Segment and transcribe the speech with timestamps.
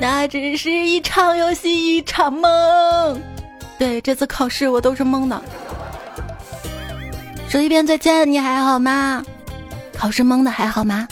[0.00, 3.22] 那只是一场游戏，一场梦。
[3.78, 5.40] 对，这次考试我都是懵的。
[7.48, 9.22] 说一遍再见，你还好吗？
[9.96, 11.06] 考试懵的还好吗？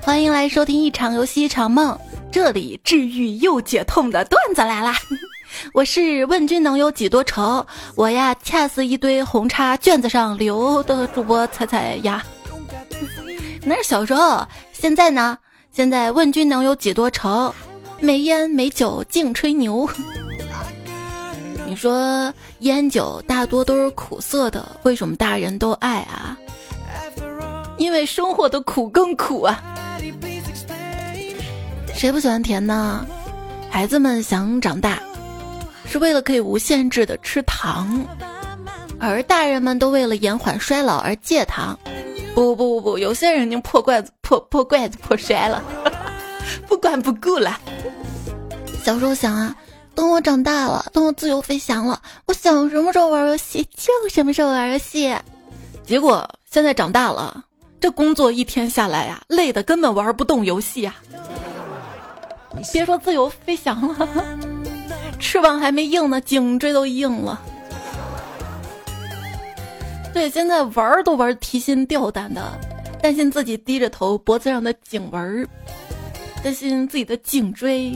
[0.00, 1.98] 欢迎来收听一场游戏一场梦，
[2.32, 4.96] 这里治愈又解痛的段子来啦！
[5.74, 12.24] 我是问君能有几多愁，我呀恰似一堆红叉卷子上留的主播彩彩呀。
[13.62, 15.36] 那是小时候，现在呢？
[15.72, 17.54] 现在问君能有几多愁？
[18.00, 19.88] 没烟没酒净吹牛。
[21.66, 26.36] 你说烟酒大多都是苦涩的，为什么大人都爱啊？
[27.76, 29.62] 因为生活的苦更苦啊！
[31.94, 33.06] 谁不喜欢甜呢？
[33.70, 35.00] 孩子们想长大，
[35.86, 38.04] 是为了可以无限制的吃糖，
[38.98, 41.78] 而大人们都为了延缓衰老而戒糖。
[42.34, 45.62] 不不不不，有些人已经破罐子破破罐子破摔了，
[46.66, 47.58] 不管不顾了。
[48.82, 49.56] 小时候想啊，
[49.94, 55.14] 等我长大了，等我自由飞翔了，我想什么时候玩游戏就什么时候玩游戏。
[55.84, 57.44] 结果现在长大了，
[57.80, 60.94] 这工作一天下来呀，累的根本玩不动游戏呀。
[62.72, 64.08] 别说自由飞翔了，
[65.18, 67.40] 翅膀还没硬呢，颈椎都硬了。
[70.12, 72.42] 对，现在玩都玩提心吊胆的，
[73.00, 75.46] 担心自己低着头脖子上的颈纹儿，
[76.42, 77.94] 担心自己的颈椎，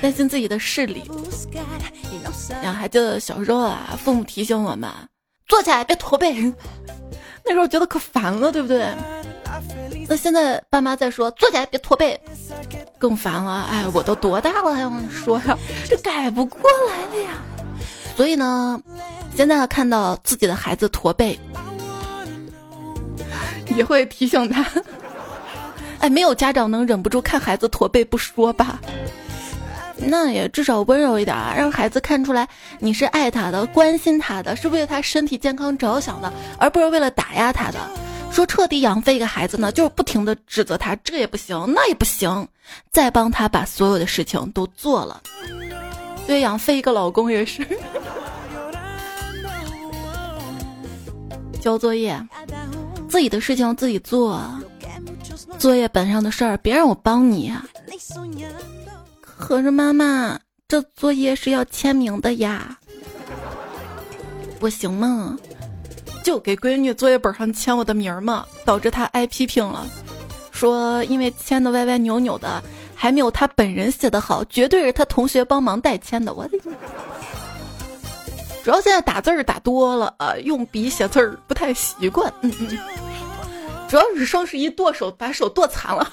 [0.00, 1.02] 担心自己的视力。
[2.62, 4.90] 然后，还记得小时候啊，父母提醒我们
[5.46, 6.34] 坐起来别驼背，
[7.44, 8.86] 那时候觉得可烦了，对不对？
[10.08, 12.18] 那现在爸妈在说坐起来别驼背，
[12.98, 13.66] 更烦了。
[13.70, 15.56] 哎，我都多大了还用说呀？
[15.88, 17.42] 这改不过来了呀。
[18.16, 18.80] 所以呢，
[19.36, 21.38] 现在看到自己的孩子驼背，
[23.76, 24.64] 也会提醒他。
[26.00, 28.80] 哎，没有家长能忍不住看孩子驼背不说吧？
[30.02, 32.48] 那也至少温柔一点，啊让孩子看出来
[32.78, 37.78] 你是爱他的、关心他的，是为了他身体健康着想的，而不是为了打压他的。
[38.32, 42.48] 说彻底养废一个孩子呢，就是不停的指责他，这也不行，那也不行，
[42.90, 45.20] 再帮他把所有的事情都做了。
[46.26, 47.66] 对，养废一个老公也是。
[51.60, 52.18] 交作业，
[53.06, 54.40] 自己的事情自己做。
[55.58, 57.52] 作业本上的事儿，别让我帮你。
[59.22, 62.78] 可是妈妈，这作业是要签名的呀，
[64.58, 65.36] 不行吗？
[66.22, 69.86] 就给闺女作业本上签我的名儿嘛，导致她挨批评了，
[70.52, 72.62] 说因为签的歪歪扭扭的，
[72.94, 76.34] 还没有她本人写的好，绝对是她同学帮忙代签的。
[76.34, 76.58] 我的。
[78.62, 82.30] 主要现在打字儿打多了啊，用笔写字儿不太习惯。
[82.42, 82.78] 嗯嗯，
[83.90, 86.08] 主要是双十一剁手，把手剁残了。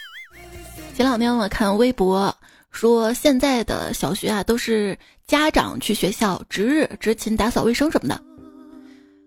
[0.96, 2.34] 前两天我看微博
[2.70, 4.96] 说，现在的小学啊都是
[5.26, 8.18] 家长去学校值日执勤打扫卫生什么的。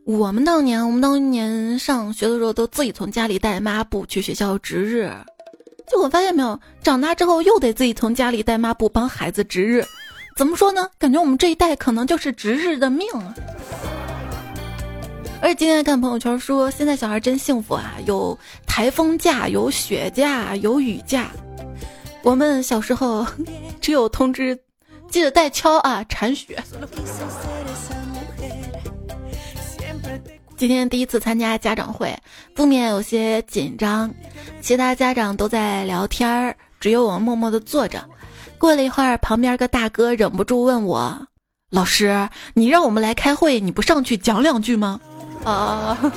[0.03, 5.11] 我们当年，我们当年上学的时候都自己从家里带抹布去学校值日。
[5.85, 9.85] 结果发现没有，长大之后又得自己从家里带抹布帮孩子值日。
[10.35, 10.89] 怎么说呢？
[10.97, 13.07] 感觉我们这一代可能就是值日的命！
[15.43, 21.31] 而且今天看朋友圈说，现在小孩真幸福啊，有台风假，有雪假，有雨假。
[22.21, 23.27] 我们小时候
[23.81, 24.57] 只有通知，
[25.09, 26.57] 记得带锹啊，铲雪。
[30.55, 32.17] 今天第一次参加家长会，
[32.55, 34.09] 不免有些紧张，
[34.61, 38.01] 其他家长都在聊天儿，只有我默默的坐着。
[38.57, 41.27] 过了一会儿，旁边个大哥忍不住问我
[41.69, 45.01] ：“老师，你让我们来开会，你不上去讲两句吗？”
[45.43, 45.97] 啊！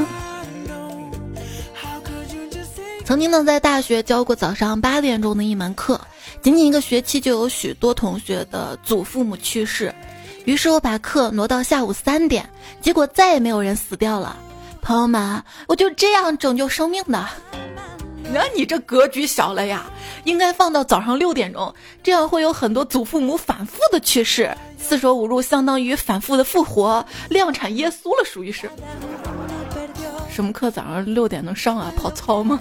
[3.04, 6.00] 曾经呢，在大学教过早上八点钟的一门课，
[6.42, 9.94] 仅仅一个学期就有许多同学的祖父母去世，
[10.44, 12.48] 于是我把课挪到下午三点，
[12.80, 14.36] 结果再也没有人死掉了。
[14.82, 17.28] 朋友们，我就这样拯救生命的。
[18.32, 19.86] 那你这格局小了呀！
[20.24, 24.52] 应该放到早上六点钟，这样会有很多祖父母反复的去世，
[24.86, 28.70] 四舍五入相当于反复的复活，量产耶稣了，属于是。
[30.30, 31.92] 什么课早上六点能上啊？
[31.96, 32.60] 跑操吗？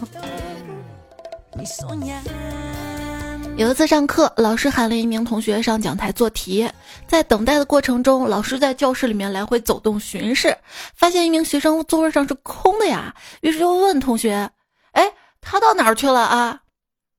[3.57, 6.67] 有一次上课，老师喊了一名同学上讲台做题，
[7.07, 10.57] 在等待的过程中，老师在教室里面来回走动巡视，
[10.95, 14.49] 发现一名学生座位上是空的呀，于是就问同学
[14.93, 16.59] ：“哎，他到哪儿去了啊？”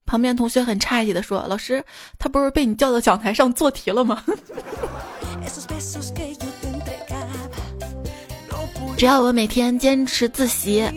[0.07, 1.85] 旁边同学很诧异的说：“老师，
[2.19, 4.23] 他不是被你叫到讲台上做题了吗？”
[8.97, 10.89] 只要我每天坚持自习，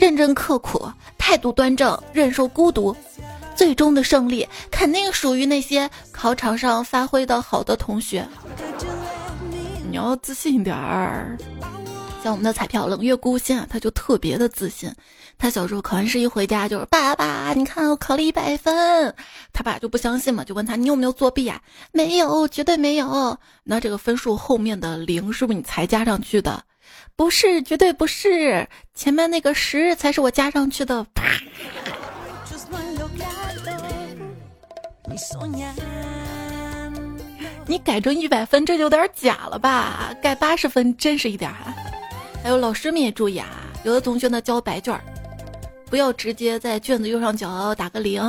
[0.00, 2.96] 认真刻苦，态度端正，忍受孤独，
[3.54, 8.26] 最终的胜利肯定属于那些考场上发挥的好的同学。
[9.88, 11.38] 你要自信点儿。
[12.24, 14.90] 像我们的彩票冷月孤星啊，他就特别的自信。
[15.36, 19.14] 他小时候考完试一回家就是爸爸，你看我考了一百分。
[19.52, 21.60] 他爸就不相信嘛，就问他你有没有作弊啊？
[21.92, 23.38] 没有，绝对没有。
[23.62, 26.64] 那这个分数后面的零是不是你才加上去的？
[27.14, 28.66] 不是，绝对不是。
[28.94, 31.04] 前面那个十才是我加上去的。
[31.12, 31.24] 啪！
[37.66, 40.14] 你改成一百分，这就有点假了吧？
[40.22, 41.52] 改八十分真实一点。
[42.44, 43.48] 还有老师们也注意啊，
[43.84, 45.00] 有的同学呢交白卷儿，
[45.86, 48.20] 不要直接在卷子右上角打个零，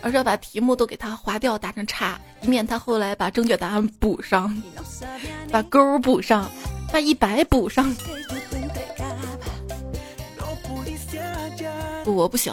[0.00, 4.52] 而是要把题目都给他划掉，打成叉，以免他后来把正确答案补上，
[5.52, 6.50] 把勾补上，
[6.92, 7.94] 把一百补上。
[12.04, 12.52] 我不行，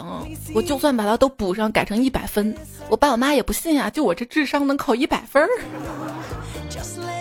[0.54, 2.56] 我就算把它都补上，改成一百分，
[2.88, 5.48] 我爸我妈也不信啊，就我这智商能考一百分儿。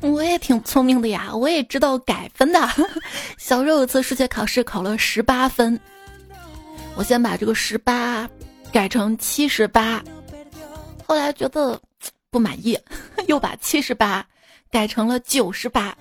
[0.00, 2.60] 我也挺聪明的呀，我也知道改分的。
[3.36, 5.78] 小时候有一次数学考试考了十八分，
[6.96, 8.28] 我先把这个十八
[8.72, 10.02] 改成七十八，
[11.06, 11.80] 后来觉得
[12.30, 12.78] 不满意，
[13.26, 14.24] 又把七十八
[14.70, 15.96] 改成了九十八。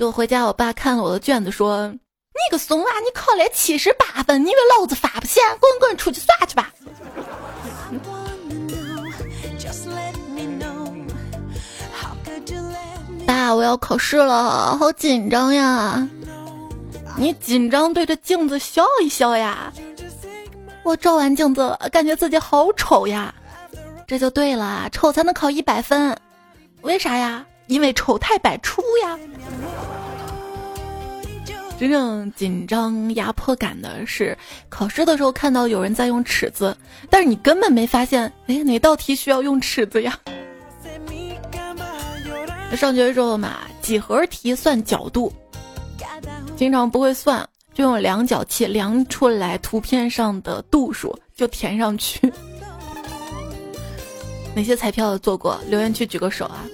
[0.00, 1.86] 我回家，我爸看了我的卷子说
[2.34, 5.42] ：“你个怂娃，你考了七十八分，你以为老子发不现？
[5.60, 6.72] 滚滚出去耍去吧！”
[13.34, 16.08] 爸，我要考试了，好紧张呀！
[17.16, 19.72] 你紧张对着镜子笑一笑呀！
[20.84, 23.34] 我照完镜子，感觉自己好丑呀！
[24.06, 26.16] 这就对了，丑才能考一百分，
[26.82, 27.44] 为啥呀？
[27.66, 29.18] 因为丑态百出呀！
[31.76, 34.38] 真正紧张压迫感的是
[34.68, 36.76] 考试的时候看到有人在用尺子，
[37.10, 40.16] 但是你根本没发现，哎，哪道题需要用尺子呀？
[42.76, 45.32] 上学的时候嘛，几何题算角度，
[46.56, 52.32] 经常不会算，就用量角器量出来图片上的度数就填上去。
[54.54, 55.58] 哪些彩票做过？
[55.68, 56.64] 留言区举个手啊！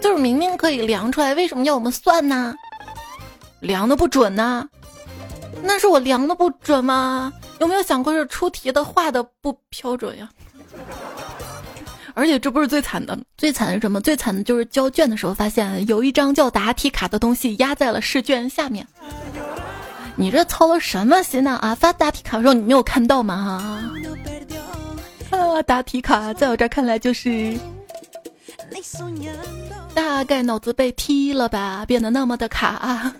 [0.00, 2.54] 就是明明可以量出来，为什么要我们算呢？
[3.60, 4.66] 量的不准呢？
[5.62, 7.30] 那是我量的不准吗？
[7.58, 10.26] 有没有想过是出题的画的不标准呀？
[12.20, 13.98] 而且这不是最惨的，最惨的是什么？
[13.98, 18.86] 最惨的就是交卷的时候发现有一张叫答题卡的东西压在了试卷下面。
[20.16, 21.58] 你这操了什么心呢？
[21.62, 23.90] 啊，发答题卡的时候你没有看到吗？
[25.30, 27.58] 啊，答题卡在我这看来就是
[29.94, 32.66] 大概脑子被踢了吧，变得那么的卡。
[32.66, 33.14] 啊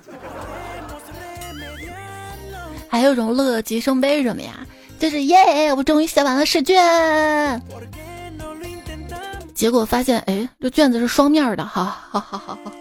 [2.87, 4.67] 还有种乐极生悲什么呀？
[4.99, 6.76] 就是耶，我终于写完了试卷。
[9.60, 12.72] 结果发现，哎，这卷子是双面的，哈，好好好好。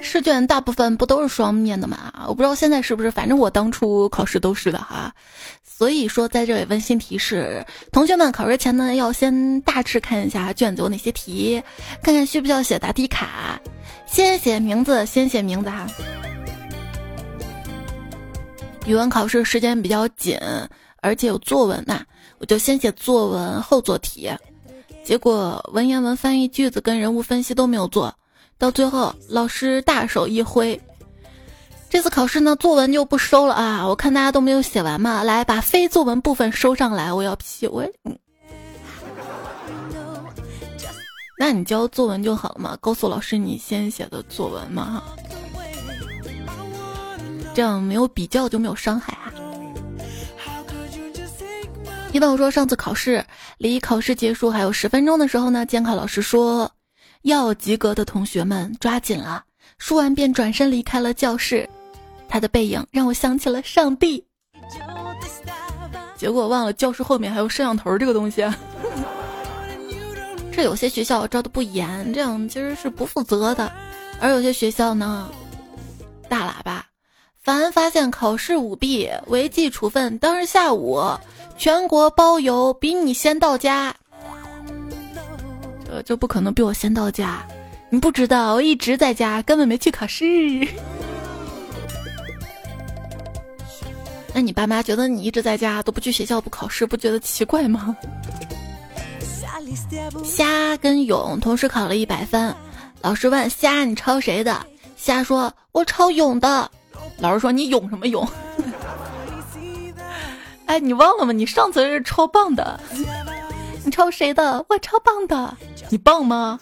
[0.00, 2.12] 试卷大部分不都是双面的嘛？
[2.28, 5.12] 我不知道现在是不是，反正我当初考试都是的哈。
[5.64, 11.60] 所以说，在这里温馨提示同学们，考试前呢要先大致看一下卷子有哪些题，
[12.04, 13.58] 看看需不需要写答题卡，
[14.06, 15.88] 先写名字，先写名字哈。
[18.86, 20.38] 语文考试时间比较紧，
[21.00, 22.02] 而且有作文呐，
[22.38, 24.30] 我就先写作文后做题。
[25.04, 28.14] 结果文言文翻译句子跟人物分析都没有做
[28.56, 30.80] 到，最后老师大手一挥，
[31.90, 33.86] 这次考试呢作文就不收了啊！
[33.86, 37.84] 我看大家都没有写完嘛，来把非作文部分收上来，我要批我。
[41.36, 45.02] 那你交作文就好了嘛，告诉老师你先写的作文嘛，
[47.52, 49.32] 这样没有比较就没有伤害啊。
[52.12, 53.24] 一朋友说，上次考试
[53.56, 56.70] 离考试结束还有十分钟的时候呢，监考老师说
[57.22, 59.42] 要及格的同学们抓紧了。
[59.78, 61.66] 说完便转身离开了教室，
[62.28, 64.22] 他的背影让我想起了上帝。
[66.14, 68.42] 结果忘了教室后面还有摄像头这个东西。
[68.42, 68.54] 啊
[70.52, 73.72] 这有些学校招的不严，这样其实是不负责的；
[74.20, 75.30] 而有些学校呢，
[76.28, 76.84] 大喇叭，
[77.40, 81.02] 凡发现考试舞弊，违纪处分当日下午。
[81.62, 83.94] 全国包邮，比你先到家，
[85.88, 87.40] 呃就不可能比我先到家。
[87.88, 90.24] 你不知道，我一直在家，根本没去考试。
[94.34, 97.96] 那你爸妈觉得你一直在家都不去学校不考试，不觉得奇怪吗？
[100.24, 102.52] 虾跟勇同时考了一百分，
[103.00, 104.66] 老师问虾你抄谁的？
[104.96, 106.68] 虾说：“我抄勇的。”
[107.18, 108.28] 老师说：“你勇什么勇？”
[110.66, 111.32] 哎，你忘了吗？
[111.32, 112.80] 你上次是超棒的。
[113.84, 114.64] 你抄谁的？
[114.68, 115.56] 我超棒的。
[115.90, 116.58] 你棒吗？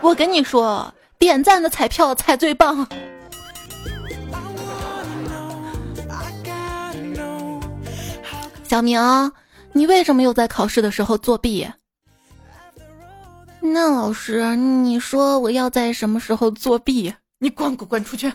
[0.00, 2.86] 我跟你说，点赞的彩票才最棒。
[8.62, 9.00] 小明，
[9.72, 11.66] 你为什么又在考试的时候作弊？
[13.60, 17.12] 那老师，你说我要在什么时候作弊？
[17.38, 18.32] 你滚滚滚出去！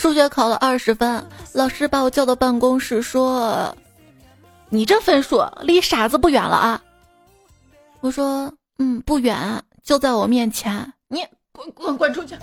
[0.00, 3.76] 数学考了二十分，老师把我叫到办公室说
[4.70, 6.82] ：“你这分数离傻子不远了啊！”
[8.00, 12.34] 我说：“嗯，不远，就在我面前。”你滚滚滚出去！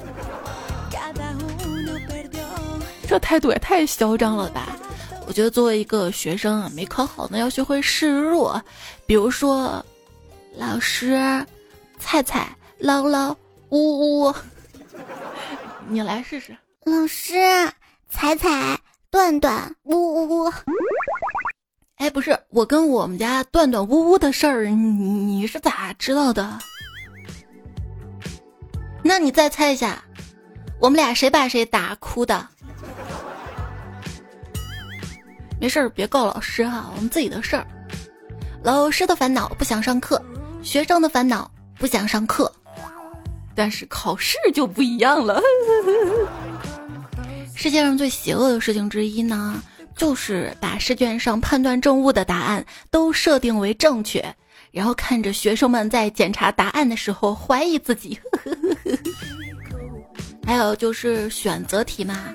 [3.09, 4.77] 这态度也太嚣张了吧！
[5.25, 8.61] 我觉得作为一个学生啊，没考好呢，要学会示弱。
[9.07, 9.83] 比如说，
[10.57, 11.43] 老师，
[11.97, 13.35] 菜菜，唠唠，
[13.69, 14.35] 呜呜，
[15.89, 16.55] 你来试试。
[16.87, 17.33] 老师，
[18.07, 18.79] 彩彩，
[19.11, 20.53] 段段，呜呜呜。
[21.97, 26.57] 哎，不是，我跟我们家段段呜呜的事儿，你你是咋知道的？
[29.03, 30.01] 那你再猜一下，
[30.79, 32.47] 我们俩谁把谁打哭的？
[35.59, 37.67] 没事儿，别告老师哈，我们自己的事儿。
[38.63, 40.23] 老师的烦恼不想上课，
[40.63, 42.49] 学生的烦恼不想上课，
[43.53, 45.43] 但是考试就不一样了。
[47.57, 49.59] 世界上最邪恶的事情之一呢，
[49.95, 54.23] 就是把试卷上判断正误的答案都设定为正确，
[54.71, 58.17] 然后看着学生们在检查答案的时候怀疑自己。
[60.45, 62.25] 还有就是选择题嘛，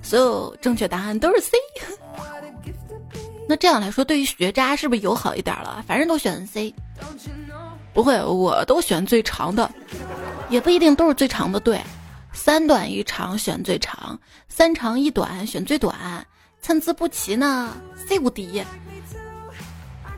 [0.00, 1.58] 所有正确答案都是 C。
[3.46, 5.84] 那这样来说，对于学渣是不是友好一点了？
[5.86, 6.74] 反正都选 C，
[7.92, 9.70] 不会，我都选最长的，
[10.48, 11.60] 也不一定都是最长的。
[11.60, 11.78] 对，
[12.32, 14.18] 三短一长选最长，
[14.54, 16.26] 三长一短选最短，
[16.60, 17.74] 参差不齐呢
[18.06, 18.62] ，C 无敌。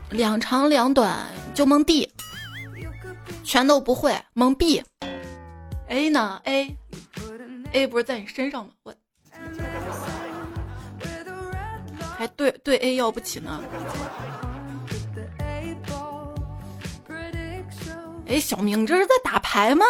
[0.09, 2.11] 两长两短就蒙 D，
[3.45, 4.83] 全都不会蒙 B。
[5.87, 8.73] A 呢？A，A 不是在你身上吗？
[8.83, 8.93] 我。
[12.17, 13.63] 还对对 A 要不起呢。
[18.27, 19.85] 哎，小明你这是在打牌吗？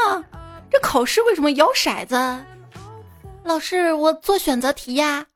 [0.69, 2.15] 这考试为什么摇骰子？
[3.45, 5.27] 老师，我做选择题呀，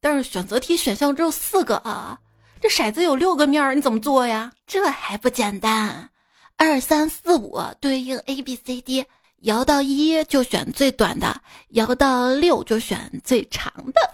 [0.00, 2.18] 但是选择题选项只有四个啊，
[2.60, 4.52] 这骰子有六个面儿，你怎么做呀？
[4.66, 6.10] 这还不简单，
[6.56, 9.06] 二三四五对应 A B C D，
[9.42, 14.10] 摇到一就选最短的，摇到六就选最长的。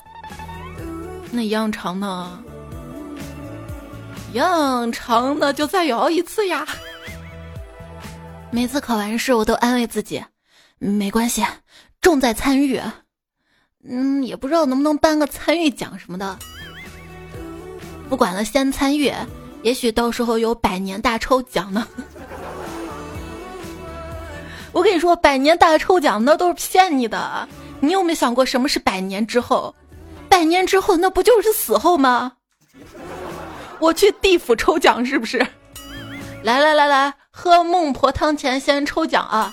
[1.31, 2.45] 那一样长呢？
[4.31, 6.69] 一样长的就再摇一次呀！
[8.51, 10.23] 每次考完试，我都安慰自己，
[10.79, 11.43] 没关系，
[12.03, 12.79] 重在参与。
[13.89, 16.39] 嗯，也不知道能不能颁个参与奖什么的。
[18.09, 19.13] 不管了，先参与，
[19.63, 21.87] 也许到时候有百年大抽奖呢。
[24.73, 27.49] 我跟你说，百年大抽奖那都是骗你的。
[27.81, 29.75] 你有没有想过，什么是百年之后？
[30.29, 32.33] 百年之后，那不就是死后吗？
[33.81, 35.39] 我去地府抽奖是不是？
[36.43, 39.53] 来来来来，喝孟婆汤前先抽奖啊！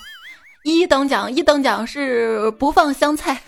[0.63, 3.41] 一等奖，一等奖是不放香菜。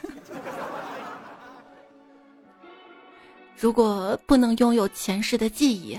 [3.62, 5.96] 如果不能拥有前世的记忆，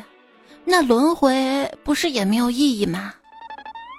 [0.65, 3.15] 那轮回不是也没有意义吗？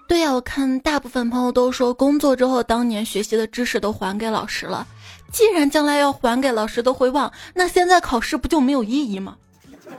[0.05, 4.85] 对呀，我看大部分朋友都说，工作之后当年学习的知识都还给老师了。
[5.31, 9.37] 既然将来要还给老师都会忘，那现在考试不就没有意义吗？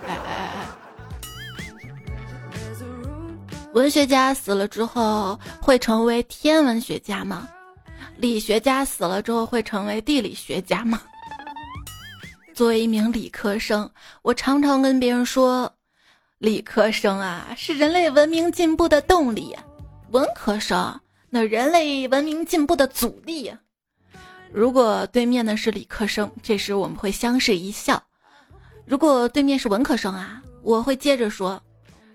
[0.07, 0.67] 哎哎哎！
[3.73, 7.49] 文学家死了之后会成为天文学家吗？
[8.19, 11.01] 理学家死了之后会成为地理学家吗？
[12.55, 13.91] 作为一名理科生，
[14.23, 15.75] 我常常跟别人说，
[16.39, 19.55] 理科生啊是人类文明进步的动力，
[20.13, 23.53] 文科生那人类文明进步的阻力。
[24.53, 27.97] 如果对面的是理科生，这时我们会相视一笑；
[28.87, 31.61] 如果对面是文科生啊，我会接着说：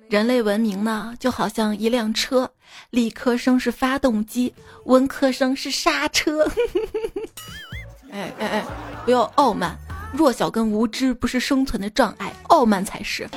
[0.10, 2.50] 人类文明呢，就好像一辆车，
[2.92, 4.54] 理科生是发动机，
[4.86, 6.50] 文科生是刹车。
[8.12, 8.66] 哎哎哎，
[9.04, 9.78] 不要傲慢，
[10.12, 13.30] 弱小跟无知不是生存的障碍，傲慢才是，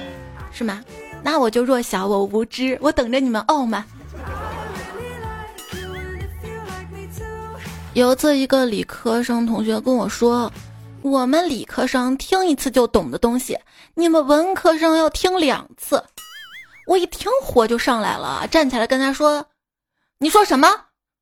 [0.52, 0.82] 是吗？
[1.22, 3.84] 那我就弱小，我无知，我等着你们傲慢。
[7.94, 10.50] 有一次，一个理科生同学跟我说
[11.02, 13.58] ：“我们理科生听一次就懂的东西，
[13.94, 16.02] 你们文科生要听两次。”
[16.88, 19.46] 我一听火就上来了，站起来跟他说
[20.18, 20.68] ：“你说什么？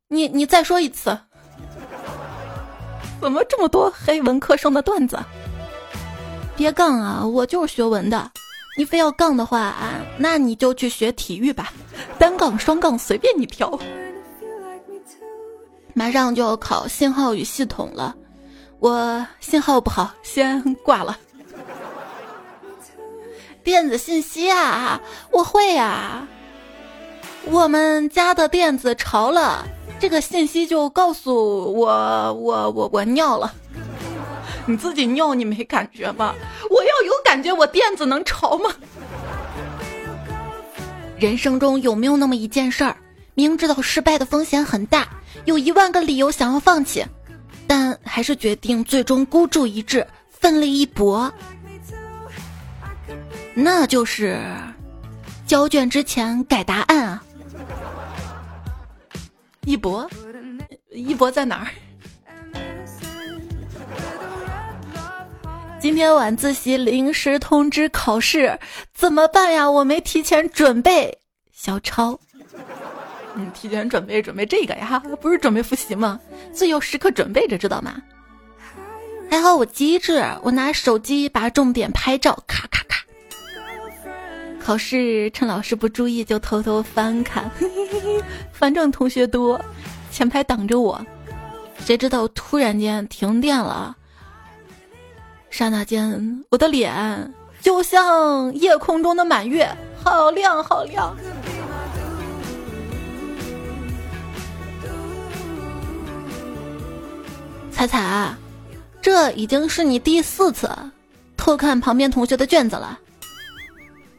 [0.08, 1.18] 你你再说一次？
[3.20, 5.18] 怎么这么多黑文科生的段子？
[6.60, 8.30] 别杠啊，我就是学文的。
[8.76, 11.72] 你非要杠的话啊，那你就去学体育吧，
[12.18, 13.78] 单杠、双杠随便你挑。
[15.94, 18.14] 马上就要考信号与系统了，
[18.78, 21.16] 我信号不好，先挂了。
[23.64, 25.00] 电子信息啊，
[25.32, 26.28] 我会呀。
[27.46, 29.66] 我们家的电子潮了，
[29.98, 31.88] 这个信息就告诉我，
[32.34, 33.50] 我我我尿了。
[34.66, 36.34] 你自己尿你没感觉吗？
[36.70, 38.70] 我要有感觉，我垫子能潮吗？
[41.18, 42.96] 人生中有没有那么一件事儿，
[43.34, 45.08] 明知道失败的风险很大，
[45.44, 47.04] 有一万个理由想要放弃，
[47.66, 51.32] 但还是决定最终孤注一掷，奋力一搏？
[53.52, 54.40] 那就是
[55.46, 57.22] 交卷之前改答案啊！
[59.64, 60.08] 一博，
[60.90, 61.66] 一博在哪儿？
[65.80, 68.58] 今天晚自习临时通知考试，
[68.92, 69.70] 怎么办呀？
[69.70, 71.18] 我没提前准备。
[71.52, 72.20] 小超，
[73.34, 75.02] 你提前准备准备这个呀？
[75.22, 76.20] 不是准备复习吗？
[76.52, 77.96] 最有时刻准备着，知道吗？
[79.30, 83.02] 还好我机智，我拿手机把重点拍照，咔咔咔。
[84.62, 87.50] 考试趁老师不注意就偷偷翻看，
[88.52, 89.58] 反正同学多，
[90.10, 91.00] 前排挡着我。
[91.78, 93.96] 谁知道突然间停电了，
[95.50, 99.68] 刹那间我的脸就像夜空中的满月，
[100.02, 101.14] 好亮好亮。
[107.70, 108.34] 彩彩，
[109.02, 110.70] 这已经是你第四次
[111.36, 112.98] 偷看旁边同学的卷子了。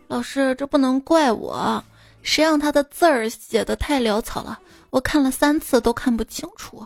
[0.07, 1.83] 老师，这不能怪我，
[2.21, 4.59] 谁让他的字儿写的太潦草了，
[4.89, 6.85] 我看了三次都看不清楚。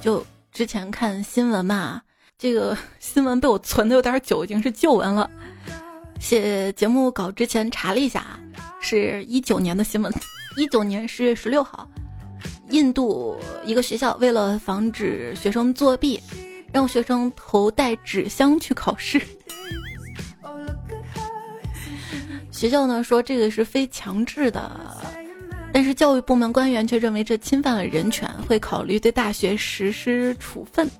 [0.00, 0.24] 就
[0.58, 2.02] 之前看新闻嘛，
[2.36, 5.30] 这个 新闻被我存的有点久，已经是旧闻了。
[6.18, 8.36] 写节目稿之前查了一下，
[8.80, 10.12] 是一九年的新闻，
[10.58, 11.88] 一九年十月十六号，
[12.70, 16.20] 印度一个学校为了防止学生作弊，
[16.72, 19.22] 让学生头戴纸箱去考试。
[22.50, 25.07] 学校呢说这个是非强制的，
[25.72, 30.90] 但是教育部门官员却认为这侵犯了人权，会考虑对大学实施处分。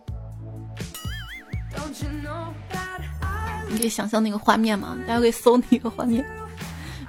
[3.69, 4.97] 你可以想象那个画面吗？
[5.07, 6.25] 大家可以搜那个画面，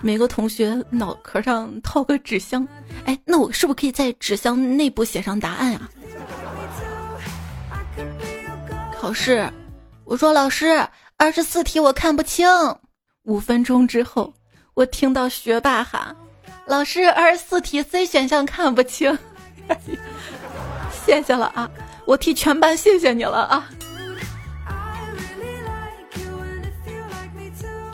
[0.02, 2.68] 每个同学脑壳上套个纸箱，
[3.06, 5.90] 哎，那我是不是可以在纸箱内部写上答案啊？
[9.00, 9.50] 考试，
[10.06, 10.86] 我说老师，
[11.18, 12.48] 二十四题我看不清。
[13.24, 14.34] 五分钟之后。
[14.76, 16.16] 我听到学霸喊
[16.70, 19.18] ：“老师，二十四题 C 选项看不清。
[21.04, 21.68] ”谢谢了啊！
[22.06, 23.68] 我替全班谢谢你了啊！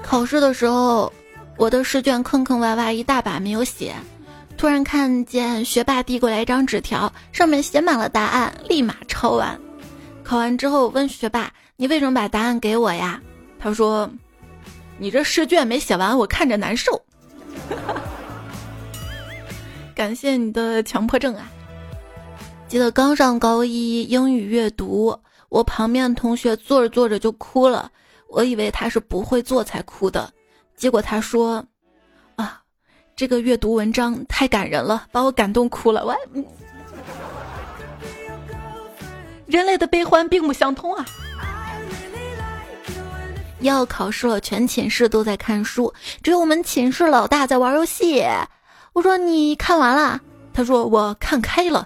[0.03, 1.11] 考试的时候，
[1.55, 3.95] 我的试卷坑坑洼洼一大把没有写，
[4.57, 9.57] 突然看见学霸递过来一张纸条，上面写满了答案，立马抄完。
[10.21, 13.21] 考完之后问学霸：“你为什么把答案给我呀？”
[13.57, 14.09] 他说。
[14.97, 17.01] 你这试卷没写完，我看着难受。
[19.95, 21.49] 感谢你的强迫症啊！
[22.67, 27.89] 记得刚上高一英语阅读，我旁边同学坐着坐着就哭了，
[28.27, 30.29] 我以为他是不会做才哭的，
[30.75, 31.65] 结果他说
[32.35, 32.61] ：“啊，
[33.15, 36.13] 这个阅读文章太感人了，把我感动哭了。”我，
[39.45, 41.05] 人类的悲欢并不相通啊。
[43.61, 48.21] 要考试了，全寝室都在看书，只有我们寝室老大在玩游戏。
[48.95, 50.21] 我说你看完了？
[50.53, 51.85] 他说我看开了。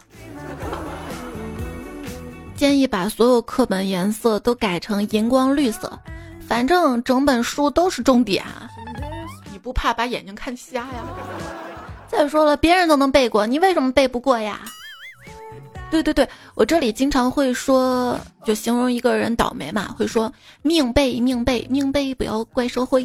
[2.56, 5.98] 建议把所有课本颜色都改成荧光绿色，
[6.48, 8.46] 反正整本书都是重点。
[9.52, 11.04] 你不怕把眼睛看瞎呀？
[12.08, 14.60] 再说了，别人都能背过，你为什么背不过呀？
[15.92, 23.04] 对对对，我这里经常会说，就形容一个人倒霉嘛，会说命背命背命背，不要怪社会。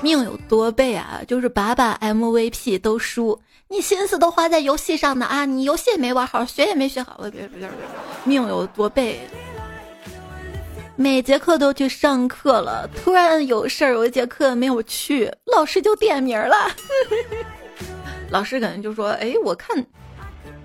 [0.00, 1.20] 命有多背啊？
[1.26, 5.44] 就是把把 MVP 都输，你心思都花在游戏上呢啊！
[5.44, 7.70] 你游戏也没玩好，学也没学好，别别别，
[8.24, 9.20] 命有多背？
[10.94, 16.54] 每节课都去上课了，突然有事儿，有一节课没有去，老师就点名了。
[18.30, 19.84] 老师可能就说：“哎，我看。”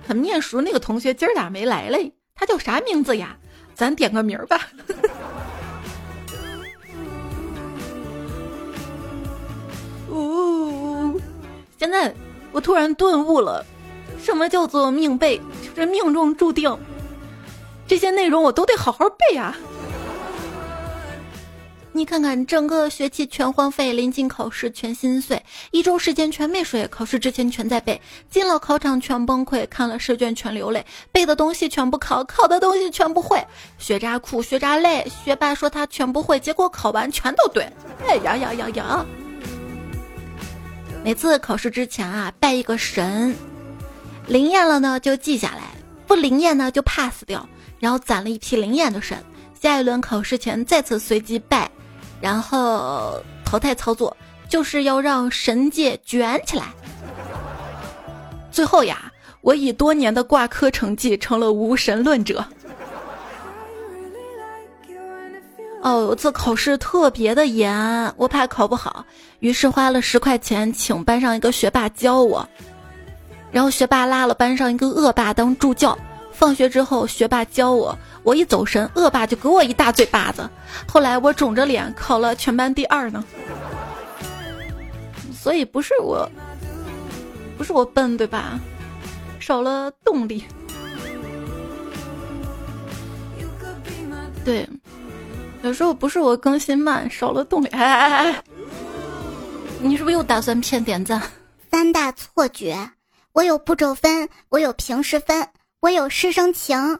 [0.08, 2.14] 很面熟那个同学今儿咋没来嘞？
[2.34, 3.38] 他叫啥名字呀？
[3.76, 4.62] 咱点个名儿吧。
[10.10, 11.20] 呜！
[11.78, 12.14] 现在
[12.52, 13.66] 我突然顿悟了，
[14.24, 15.42] 什么叫做命背？
[15.76, 16.78] 就是命中注定，
[17.86, 19.56] 这些内容我都得好好背啊。
[21.98, 33.44] 你看看，整个学期全荒废，临近考试全心碎，一周时间全没睡，考试之前全在背，进了考场全崩溃，看了试卷全流泪，背的东西全部考，考的东西全不会，
[33.80, 37.68] 学渣苦，学渣累，学霸说他全不会，结果考完全都对。
[38.08, 39.04] 哎呀呀呀呀！
[41.04, 43.36] 每次考试之前啊，拜一个神，
[44.28, 45.64] 灵验了呢就记下来，
[46.06, 49.18] 不灵验呢就 pass 掉，然后攒了一批灵验的神，
[49.60, 51.68] 下一轮考试前再次随机拜。
[52.20, 54.16] 然后淘汰操作
[54.50, 56.66] 就是要让神界卷起来。
[58.52, 62.44] 最后呀，我以多年的挂科成绩成了无神论者。
[65.84, 69.06] 哦，有次考试特别的严，我怕考不好，
[69.40, 72.46] 于是花了十块钱请班上一个学霸教我。
[73.52, 75.98] 然后学霸拉了班上一个恶霸当助教。
[76.34, 77.98] 放学之后，学霸教我，
[78.28, 80.50] 我一走神，恶霸就给我一大嘴巴子。
[80.86, 83.24] 后来我肿着脸考了全班第二呢。
[85.34, 86.30] 所以不是我，
[87.58, 88.60] 不是我笨，对吧？
[89.40, 90.44] 少了动力。
[94.44, 94.68] 对，
[95.62, 97.68] 有时候不是我更新慢，少了动力。
[97.68, 98.44] 哎哎哎，
[99.80, 101.22] 你是不是又打算骗点赞？
[101.72, 102.78] 三大错觉，
[103.32, 105.48] 我有步骤分，我有平时分。
[105.80, 107.00] 我有师生情，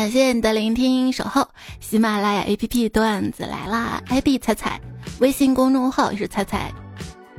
[0.00, 1.46] 感谢你的聆听守候。
[1.78, 4.80] 喜马拉雅 APP 段子来啦，ID 彩彩，
[5.18, 6.72] 微信公众号也是彩彩，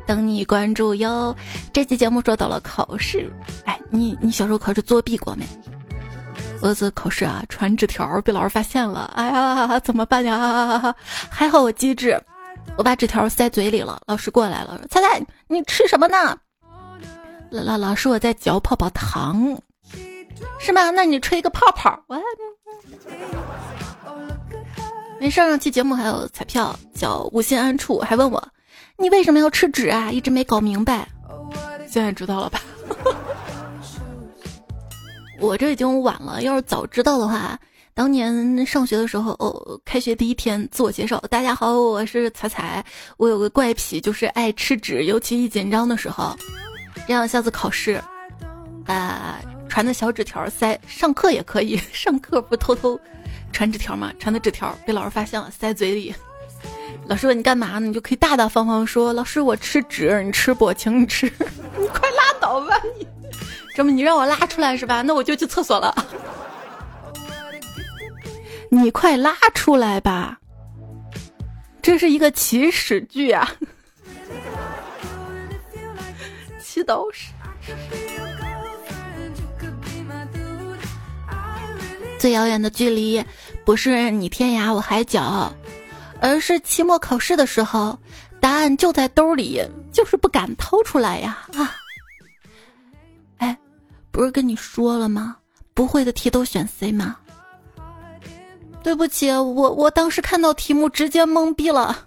[0.06, 1.36] 等你关注哟。
[1.74, 3.34] 这期节目说到了考试，
[3.66, 5.44] 哎，你你小时候考试作弊过没？
[6.62, 10.96] 儿子考试啊，传纸条被老师发现了，哎呀，怎么办呀？
[11.32, 12.22] 还好我机智，
[12.78, 14.00] 我把纸条塞嘴里了。
[14.06, 16.38] 老师过来了，彩彩，你吃什么呢？
[17.50, 19.58] 老老老师，我在嚼泡泡糖，
[20.60, 20.90] 是吗？
[20.92, 22.04] 那你吹一个泡泡。
[22.08, 22.16] 我
[25.20, 28.48] 没事，上期节目还有彩票，叫无心安处，还问我
[28.98, 30.12] 你为什么要吃纸啊？
[30.12, 31.08] 一直没搞明白，
[31.88, 32.62] 现在知道了吧？
[35.40, 37.58] 我这已经晚了，要是早知道的话，
[37.94, 42.86] 当年上学的时候，哦，开学第一天自我介绍，大家好，我是彩彩，
[43.18, 46.36] 我有个怪癖，就是爱吃纸，尤其一紧张的时候。
[47.08, 48.02] 这样下次考试，
[48.86, 49.40] 啊，
[49.72, 53.00] 传的小纸条塞上课也可以， 上课不偷偷
[53.54, 54.12] 传纸条吗？
[54.20, 56.14] 传的纸条被老师发现了，塞嘴里。
[57.08, 57.88] 老师问你干嘛呢？
[57.88, 60.74] 你就可以大大方方说：“老师，我吃纸，你吃不？
[60.74, 61.26] 请你吃。
[61.80, 63.08] ”你快拉倒吧你！
[63.74, 65.02] 这么你让我拉出来是吧？
[65.02, 65.96] 那我就去厕所了。
[68.70, 70.38] 你快拉出来吧！
[71.82, 73.50] 这是一个起始句啊。
[76.62, 77.28] 祈祷时，
[82.22, 83.26] 最遥远的距离，
[83.66, 85.52] 不是你天涯我海角，
[86.20, 87.98] 而是期末考试的时候，
[88.40, 89.60] 答案就在兜里，
[89.92, 91.48] 就是不敢掏出来呀！
[91.56, 91.74] 啊，
[93.40, 93.58] 哎，
[94.12, 95.36] 不是跟你说了吗？
[95.74, 97.18] 不会的题都选 C 吗？
[98.84, 102.06] 对不起，我我当时看到题目直接懵逼了。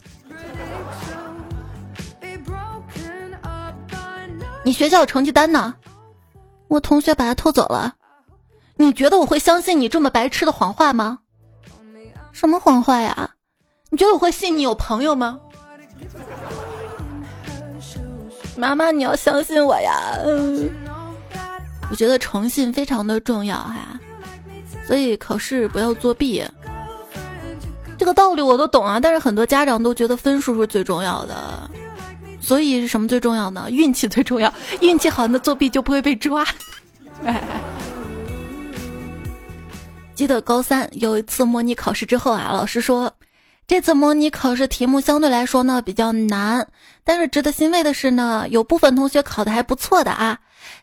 [4.62, 5.74] 你学校有成绩单呢，
[6.68, 7.92] 我同学把它偷走了。
[8.76, 11.18] 你觉得我会相信你这么白痴的谎话吗？
[12.32, 13.30] 什么谎话呀？
[13.90, 15.38] 你觉得我会信你有朋友吗？
[18.56, 20.18] 妈妈，你要相信我呀！
[21.90, 24.00] 我觉得诚信非常的重要哈，
[24.86, 26.44] 所以考试不要作弊。
[27.96, 31.70] 这个道理我都懂啊，但是很多家长都觉得分数是最重要的。
[32.40, 33.70] 所以是什么最重要呢？
[33.70, 36.44] 运气最重要，运气好，那作弊就不会被抓。
[40.14, 43.12] 记得高三有一次模拟考试之后啊，老师说，
[43.66, 46.66] 这次模拟考试题目相对来说呢比较难，
[47.02, 50.38] 但是值得欣慰的是呢，有部分同学考的还不错的啊，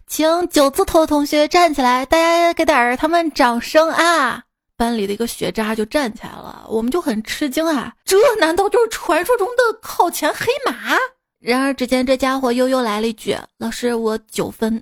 [0.05, 4.43] 请九字头的同学站起来，大家给点儿他们掌声啊！
[4.75, 10.97] 班里的一个学渣就站起来了，我们就很吃惊啊，这难道就是传说中的考前黑马？
[11.39, 14.81] 然而，只见这家伙悠悠来了一句：“老师，我九分。”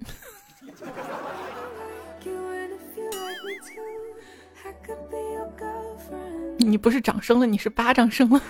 [6.60, 8.42] 你不是掌声了，你是巴掌声了。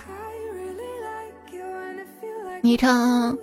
[2.60, 3.38] 昵称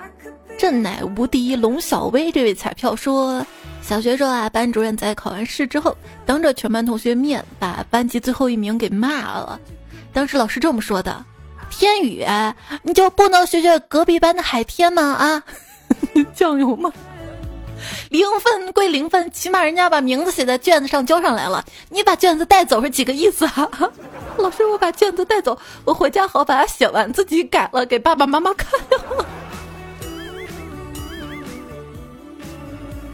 [0.56, 3.44] “朕乃无敌龙小薇”这位彩票说，
[3.82, 9.58] 小学时候啊，班主任在考完试之后，当着全班同学面把班级最后一名给骂了。
[10.12, 11.24] 当时老师这么说的。
[11.70, 12.24] 天宇，
[12.82, 15.02] 你就不能学学隔壁班的海天吗？
[15.02, 15.42] 啊，
[16.34, 16.92] 酱油吗？
[18.10, 21.64] 零分归零分，起码人家把名字写在卷子上交上来了。
[21.88, 23.68] 你把卷子带走是几个意思啊？
[24.38, 28.68] 老师，我把卷子带走，我回家好把它写完，自己改了给爸爸妈妈看。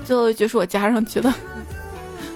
[0.05, 1.33] 最后一句是我加上去的。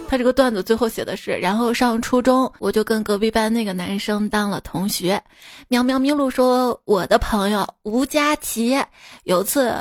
[0.09, 5.23] 他这个段子最后写的是，然后上初中我就跟隔壁班那个男生当了同学。
[5.69, 8.77] 喵喵咪露说，我的朋友吴佳琪
[9.23, 9.73] 有次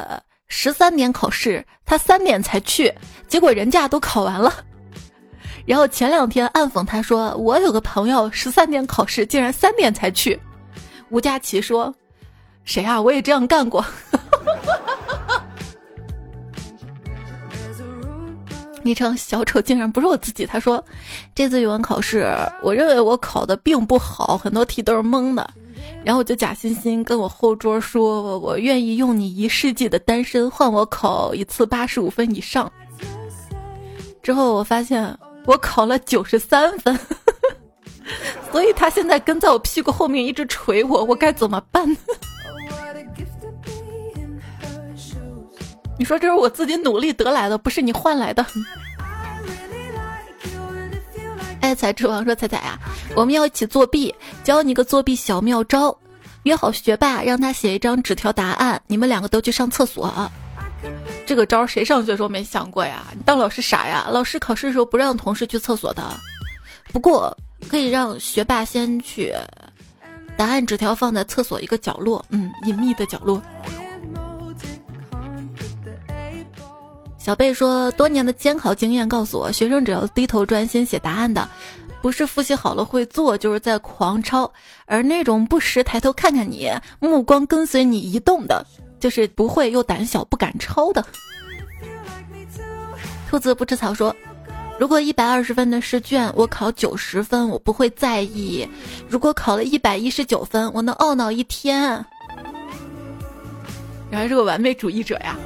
[0.49, 2.93] 十三点考试，他三点才去，
[3.27, 4.53] 结果人家都考完了。
[5.65, 10.39] 然后前两天暗讽他说，我有个朋友十三点考试，竟然三点才去。
[11.09, 11.93] 吴佳琪说，
[12.65, 12.99] 谁啊？
[12.99, 13.85] 我也这样干过。
[18.81, 20.45] 昵称小丑竟然不是我自己。
[20.45, 20.83] 他说，
[21.35, 22.25] 这次语文考试，
[22.63, 25.47] 我认为我考的并不好，很多题都是蒙的。
[26.03, 32.71] 然后我就假惺惺跟我后桌说，我愿意用你一世纪的单身换我考一次八十五分以上。
[34.21, 36.97] 之后我发现我考了九十三分，
[38.51, 41.85] 所以他现在跟在我屁股后面一直捶我，我该怎么办？
[45.97, 48.45] 你说这是我自己努力得来的，不是你换来的。
[51.61, 52.79] 爱财之王说：“彩彩呀，
[53.15, 55.95] 我们要一起作弊，教你个作弊小妙招。
[56.43, 60.31] 约好学霸，让他写一张纸条答案，你们两个都去上厕所。
[61.25, 63.03] 这个招谁上学时候没想过呀？
[63.13, 64.07] 你当老师傻呀？
[64.09, 66.03] 老师考试的时候不让同事去厕所的。
[66.93, 67.37] 不过
[67.69, 69.35] 可以让学霸先去，
[70.37, 73.41] 答案纸条放在厕所一个角落，嗯，隐秘的角落。”
[77.19, 81.47] 小贝说：“多年的监考经验告诉我，学生只要低头专心写答案的，
[82.01, 84.49] 不是复习好了会做，就是在狂抄；
[84.85, 88.65] 而那种不时抬头看看你，目光跟随你移动的，
[89.01, 91.05] 就是不会又胆小不敢抄的。”
[93.29, 94.15] 兔子不吃草说
[94.79, 98.65] ：“如果一百二十分的试卷我考九十分，我不会在意；
[99.09, 102.03] 如果考了一百一十九分，我能懊恼一天。”
[104.09, 105.37] 原来是个完美主义者呀！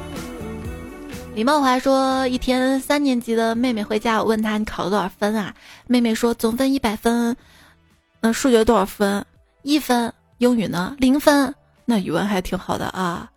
[1.35, 5.55] 李茂华说：“一天，三年级的妹妹回家，我问她你考了多少分啊？
[5.87, 7.35] 妹妹说总分一百分，
[8.21, 9.25] 那数学多少分？
[9.63, 10.13] 一分。
[10.37, 10.95] 英语呢？
[10.99, 11.55] 零分。
[11.85, 13.31] 那语文还挺好的啊。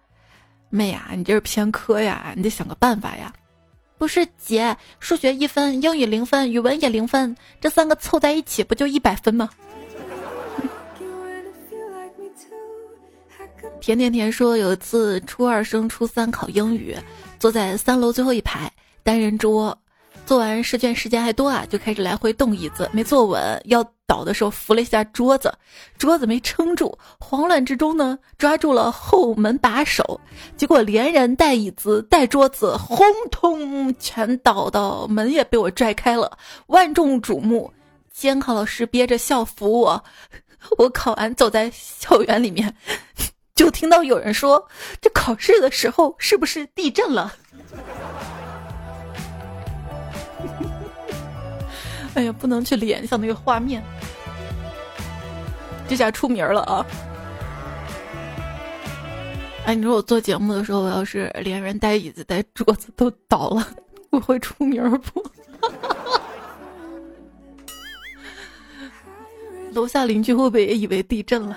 [0.68, 3.32] 妹呀，你这是偏科呀，你得想个办法呀。
[3.96, 9.48] 不是姐，数学一分，英语零分，语文也零分，这三个凑在一起不就一百分吗？”
[13.80, 16.94] 甜甜甜说：“有一次初二升初三考英语。”
[17.38, 18.70] 坐在三楼最后一排
[19.02, 19.76] 单人桌，
[20.24, 25.52] 做完试卷时间还多啊，就开始来回动椅子，没坐稳，要倒的时候扶了一下桌子，
[25.98, 30.20] 桌子没撑住，慌乱之中呢，抓住了后门把手，
[30.56, 37.72] 结果连人带椅子带桌子轰通全倒到门也被我拽开了，万众瞩目，
[38.12, 40.04] 监考老师憋着笑扶我，
[40.78, 42.74] 我考完走在校园里面。
[43.56, 44.64] 就听到有人说
[45.00, 47.32] ：“这考试的时候是不是地震了？”
[52.14, 53.82] 哎呀，不能去联想那个画面。
[55.88, 56.84] 这下出名了啊！
[59.66, 63.66] 哎，你说我做节目的时候，我要是连人带椅子带桌子都倒了，
[64.10, 65.24] 我会出名不？
[69.72, 71.56] 楼下邻居会不会也以为地震了？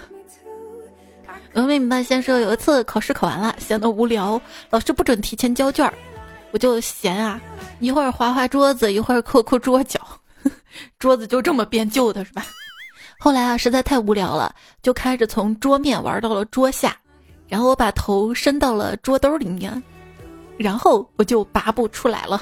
[1.54, 5.94] 峨眉米饭先生有一次考试考完了，闲得无聊，老师不准提前交卷儿
[6.52, 7.40] 我就闲啊，
[7.80, 10.00] 一会儿划划桌子，一会儿抠抠桌角，
[11.00, 12.46] 桌子就这么变旧的是吧？
[13.20, 16.96] 后来啊，实在太无聊了，就开始从桌面玩到了桌下，
[17.48, 19.84] 然后我把头伸到了桌兜里面，
[20.58, 22.42] 然后我就拔不出来了。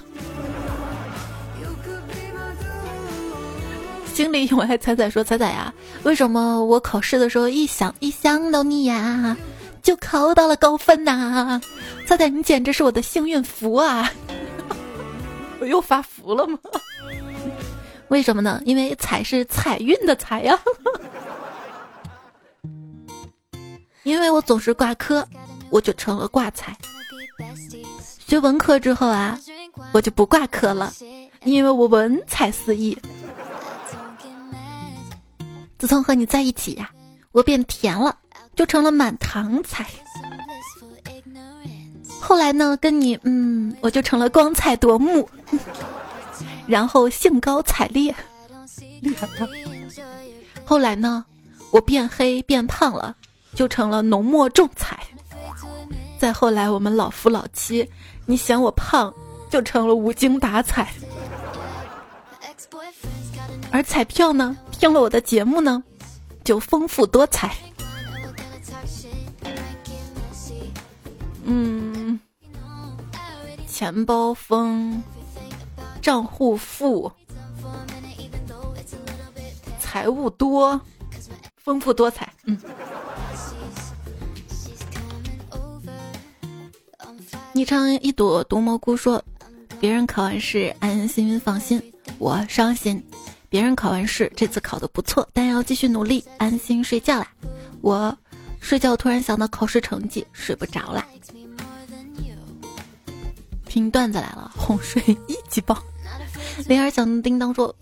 [4.17, 9.37] 经理我爱彩彩说彩彩呀，为什么我考试的时候一想一想到你呀，
[9.83, 11.61] 就考到了高分呐？
[12.07, 14.11] 彩彩，你简直是我的幸运符啊！
[15.61, 16.57] 我又发福了吗？
[18.07, 18.59] 为什么呢？
[18.65, 20.59] 因为彩是彩运的彩呀。
[24.01, 25.23] 因为我总是挂科，
[25.69, 26.75] 我就成了挂彩。
[28.17, 29.39] 学文科之后啊，
[29.91, 30.91] 我就不挂科了，
[31.43, 32.97] 因为我文采四溢。
[35.77, 36.89] 自从和你在一起呀，
[37.31, 38.15] 我变甜了，
[38.55, 39.85] 就成了满堂彩。
[42.19, 45.29] 后来呢，跟你嗯，我就成了光彩夺目，
[46.65, 48.13] 然后兴高采烈，
[49.01, 49.47] 厉害了。
[50.65, 51.23] 后来呢，
[51.71, 53.15] 我变黑变胖了，
[53.53, 54.99] 就成了浓墨重彩。
[56.17, 57.87] 再后来，我们老夫老妻，
[58.25, 59.13] 你嫌我胖，
[59.49, 60.91] 就成了无精打采。
[63.71, 65.83] 而彩票呢，听了我的节目呢，
[66.43, 67.55] 就丰富多彩。
[71.43, 72.19] 嗯，
[73.67, 75.01] 钱包丰，
[76.01, 77.11] 账户富，
[79.79, 80.79] 财务多，
[81.55, 82.31] 丰富多彩。
[82.43, 82.57] 嗯。
[87.53, 89.23] 昵称一朵毒蘑菇说
[89.81, 91.81] ：“别人考完试安心放心，
[92.19, 93.01] 我伤心；
[93.49, 97.27] 别人考完试这次考的不错，但要继续努力，安心睡觉啦。
[97.81, 98.15] 我
[98.59, 101.05] 睡觉突然想到考试成绩，睡不着啦。
[103.65, 105.77] 听段子来了， 哄睡一级棒。
[106.65, 107.73] 铃儿响叮当说：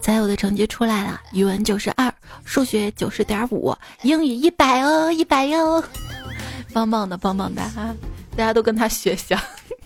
[0.00, 2.12] 在我的成绩出来了，语文九十二，
[2.44, 5.82] 数学九十点五，英语一百哦，一百哟。”
[6.72, 7.94] 棒棒的，棒棒的哈！
[8.34, 9.36] 大家都跟他学习，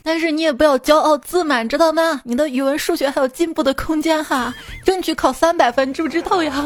[0.07, 2.21] 但是你也不要骄傲自满，知道吗？
[2.23, 4.55] 你的语文、数学还有进步的空间哈，
[4.87, 6.65] 争取考三百分，知不知道呀？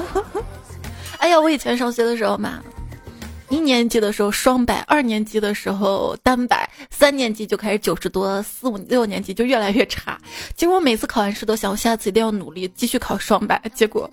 [1.16, 2.60] 哎呀，我以前上学的时候嘛，
[3.50, 10.16] 一年级的时候双百，二年级的时候单百，三年级就开始九十多，四五六年级就越来越差。
[10.56, 14.08] 结果每次考完试都想，我下次一定要努力继续考双百，结果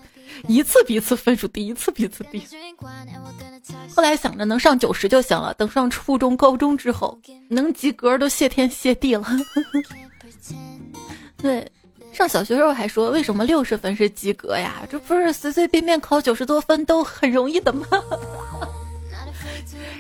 [0.47, 2.43] 一次比一次分数低，一次比一次低。
[3.95, 7.19] 后来想着能上九十就行了，等上初中、高中之后
[7.50, 9.26] 能及格都谢天谢地了。
[11.38, 11.71] 对，
[12.12, 14.82] 上小学时候还说为什么六十分是及格呀？
[14.89, 17.88] 这不是随随便便考九十多分都很容易的吗？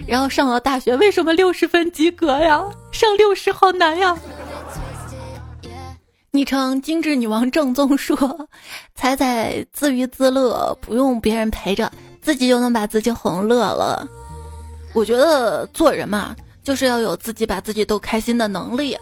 [0.07, 2.63] 然后上了大学，为什么六十分及格呀？
[2.91, 4.17] 上六十好难呀！
[6.31, 8.47] 昵称精致女王正宗说
[8.95, 11.91] ：“彩彩自娱自乐，不用别人陪着。”
[12.21, 14.05] 自己就能把自己哄乐了，
[14.93, 18.97] 我觉得做人嘛，就是要有自己把自己逗开心的能力。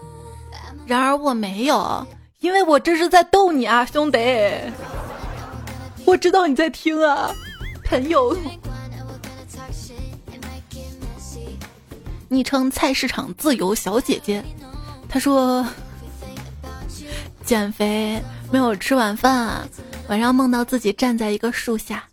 [0.85, 2.05] 然而我没有，
[2.39, 4.19] 因为我这是在逗你啊，兄弟！
[6.05, 7.31] 我知道你在听啊，
[7.83, 8.37] 朋友。
[12.27, 14.43] 昵称菜市场自由小姐姐，
[15.07, 15.65] 她说
[17.43, 19.67] 减肥没有吃晚饭啊，
[20.09, 22.03] 晚上梦到自己站在一个树下。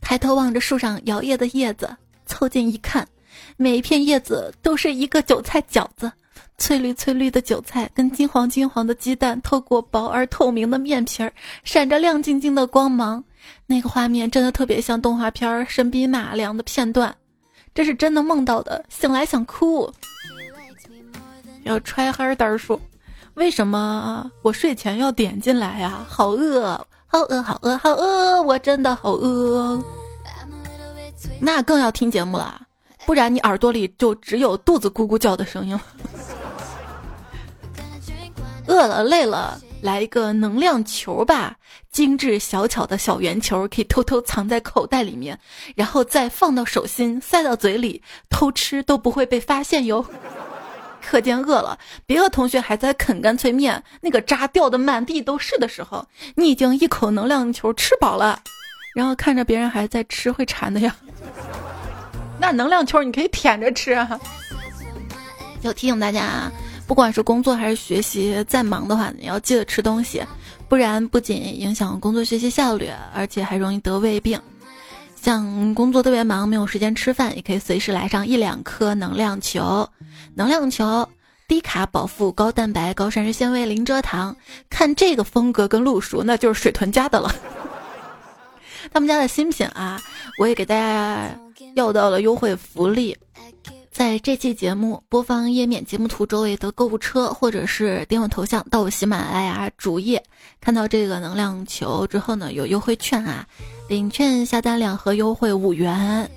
[0.00, 1.94] 抬头望着树上摇曳的叶子，
[2.26, 3.06] 凑近一看，
[3.56, 6.10] 每一片叶子都是一个韭菜饺子，
[6.58, 13.22] 翠绿翠绿的韭菜跟金黄金黄的鸡蛋，透过薄而透明的面皮儿，闪着亮晶晶的光芒。
[13.66, 17.14] 那个画面真的特别像动画片《神笔马良》的片段，
[17.74, 19.92] 这是真的梦到的，醒来想哭。
[21.64, 22.80] 要揣哈儿说，
[23.34, 26.04] 为什么我睡前要点进来呀？
[26.08, 26.86] 好饿。
[27.12, 28.40] 好饿，好饿，好饿！
[28.40, 29.82] 我真的好饿。
[31.40, 32.62] 那更要听节目了，
[33.04, 35.76] 不然你耳朵里就只有肚子咕咕叫的声音。
[38.68, 41.56] 饿了累了，来一个能量球吧，
[41.90, 45.38] 精致小巧的小圆球，可以偷偷藏在口袋里面，
[45.74, 50.04] 然后再放到手心，塞到嘴里，偷吃都不会被发现哟。
[51.02, 58.38] 课间饿了，别的同学还在啃干脆面，那个渣掉的满地都是的时候，你已经一口能量球吃饱了，
[58.94, 60.94] 然后看着别人还在吃，会馋的呀。
[62.38, 64.20] 那能量球你可以舔着吃啊。
[65.62, 66.52] 要提醒大家啊，
[66.90, 70.20] 不管是工作还是学习，再忙的话，你要记得吃东西，
[70.68, 74.40] 不然不仅影响工作学习效率，而且还容易得胃病。
[75.14, 79.88] 像工作特别忙，没有时间吃饭，也可以随时来上一两颗能量球。
[80.34, 81.08] 能量球，
[81.46, 84.36] 低卡饱腹、高蛋白、高膳食纤维、零蔗糖。
[84.68, 87.32] 看这个风格跟路数，那就是水豚家的了。
[88.92, 90.02] 他们家的新品啊，
[90.40, 91.30] 我也给大家
[91.76, 93.16] 要到了优惠福利。
[94.00, 100.24] 在这期节目播放页面节目图周围的购物车，或者是点我头像到我喜马拉雅主页，
[100.58, 103.46] 看到这个能量球之后呢，有优惠券啊，
[103.90, 106.30] 领券下单两盒优惠五元。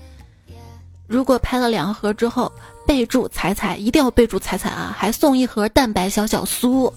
[1.08, 2.52] 如果拍了两盒之后，
[2.86, 6.91] 备注彩彩，一定要备注彩彩啊，还送一盒蛋白小小酥，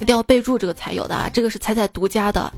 [0.00, 2.52] 一定要备注这个才有的啊，这个是彩彩独家的。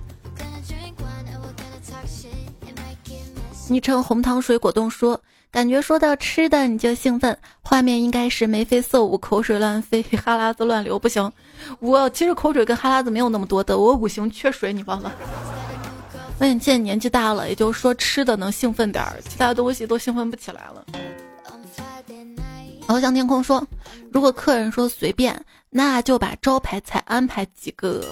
[3.69, 5.21] 昵称红糖水果冻说。
[5.55, 10.99] 感觉说到吃的你就兴奋，画面应该是眉飞色舞、口水乱飞、哈喇子乱流。
[10.99, 11.31] 不行，
[11.79, 15.13] 我其实口水跟哈喇子没有那么多的，我五行缺水，你忘了？
[16.41, 20.85] 我现在年纪大了，也就是说吃的能兴奋点儿，其他东西都兴奋不起来了。
[22.89, 23.65] 翱翔天空说，
[24.11, 25.41] 如果客人说随便，
[25.71, 28.05] 那就把招牌菜安排几个。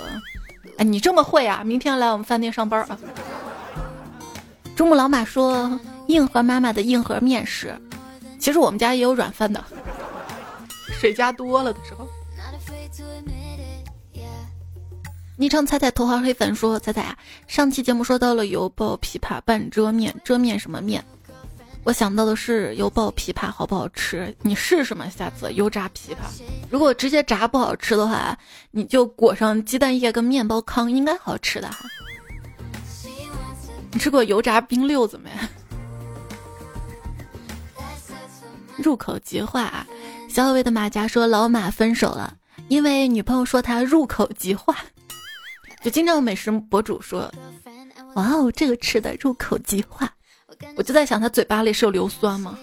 [0.76, 1.64] 哎，你这么会啊？
[1.64, 2.97] 明天来我们饭店上班啊？
[4.76, 5.76] 珠穆朗玛说。
[6.12, 7.74] 硬核妈妈的硬核面食，
[8.38, 9.64] 其实我们家也有软饭的，
[11.00, 12.06] 水加多了的时候。
[15.38, 17.16] 昵称彩彩头号黑粉说：“彩彩啊，
[17.48, 21.02] 上期节目说到了油爆枇杷拌遮面，遮面什么面？
[21.84, 24.32] 我想到的是油爆枇杷好不好吃？
[24.42, 26.42] 你试试嘛，下次油炸枇杷。
[26.70, 28.38] 如果直接炸不好吃的话，
[28.70, 31.78] 你就裹上鸡蛋液跟面包糠，应该好吃的哈。
[33.90, 35.30] 你吃过油炸冰溜子没？
[38.79, 39.87] 入口即化啊！
[40.29, 42.37] 小伟的马甲说老马分手了，
[42.68, 44.77] 因为女朋友说他入口即化。”
[45.83, 47.33] 就经常有美食博主说
[48.14, 50.09] ：“哇哦，这个吃的入口即化。”
[50.77, 52.57] 我就在想，他嘴巴里是有硫酸吗？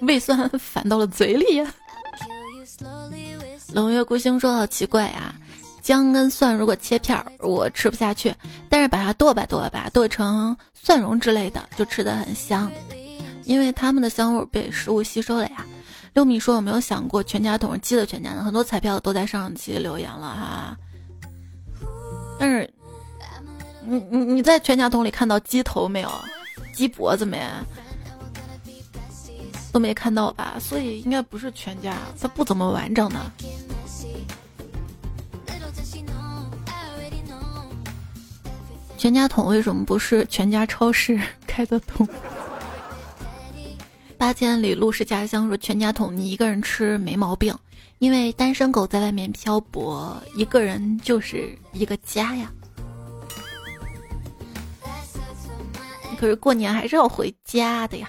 [0.00, 1.74] 胃酸反到了嘴里呀！
[3.72, 5.34] 冷月孤星说：“好奇怪呀，
[5.82, 8.32] 姜跟蒜如果切片儿，我吃不下去，
[8.68, 12.70] 但是把它剁吧剁吧，剁成蒜蓉之类的，就吃的很香，
[13.44, 15.66] 因为它们的香味被食物吸收了呀。”
[16.14, 18.44] 六米说：“有没有想过全家桶是鸡的全家呢？
[18.44, 20.76] 很多彩票都在上期留言了哈。
[22.38, 22.70] 但是，
[23.84, 26.10] 你你你在全家桶里看到鸡头没有？
[26.74, 27.42] 鸡脖子没？
[29.72, 30.58] 都没看到吧？
[30.60, 33.18] 所以应该不是全家，它不怎么完整的。
[39.02, 42.08] 全家桶为什么不是全家超市 开的桶？”
[44.16, 47.52] 八千里路是家乡，说全家桶你一个人吃没毛病，
[47.98, 52.52] 因为单身狗在外面漂泊，一个人就是一个家呀。
[56.16, 58.08] 可是过年还是要回家的呀。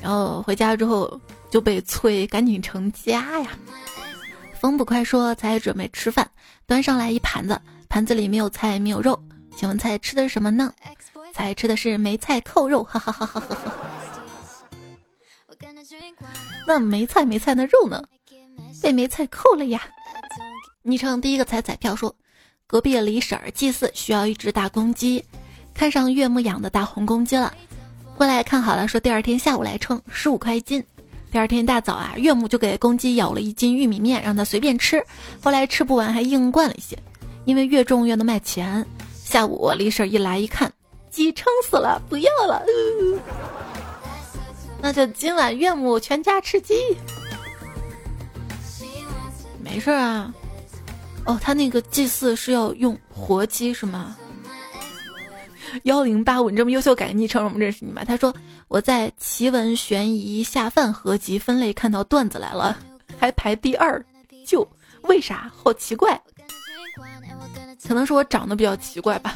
[0.00, 1.20] 然后回家之后
[1.50, 3.50] 就被催赶紧成家呀。
[4.58, 6.26] 风不快说才准备吃饭，
[6.66, 9.22] 端上来一盘子，盘子里没有菜没有肉，
[9.56, 10.72] 请问菜吃的是什么呢？
[11.32, 13.72] 才吃的是梅菜扣肉，哈哈哈哈哈哈。
[16.66, 18.02] 那梅菜梅菜的肉呢？
[18.82, 19.82] 被梅菜扣了呀。
[20.82, 22.14] 昵称第一个彩彩票说，
[22.66, 25.24] 隔壁李婶儿祭祀需要一只大公鸡，
[25.74, 27.52] 看上岳母养的大红公鸡了，
[28.16, 30.84] 过来看好了，说第二天下午来称，十五块一斤。
[31.34, 35.04] 第二天一大早啊，岳母就给公鸡舀了一斤玉米面，让他随便吃，
[35.42, 36.96] 后来吃不完还硬灌了一些，
[37.44, 38.86] 因为越重越能卖钱。
[39.24, 40.72] 下午李婶一来一看。
[41.10, 42.62] 鸡撑死了，不要了，
[44.80, 46.76] 那就今晚岳母全家吃鸡。
[49.60, 50.32] 没事啊，
[51.26, 54.16] 哦，他那个祭祀是要用活鸡是吗？
[55.82, 58.02] 幺零八五，你这么优秀，改个昵称，我们认识你吗？
[58.04, 58.34] 他说
[58.68, 62.78] 我在奇闻悬疑下饭合集分类看到段子来了，
[63.18, 64.02] 还排第二，
[64.46, 64.66] 就
[65.02, 65.50] 为啥？
[65.54, 66.20] 好奇怪，
[67.86, 69.34] 可能是我长得比较奇怪吧。